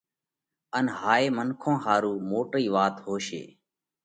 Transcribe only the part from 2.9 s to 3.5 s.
هوشي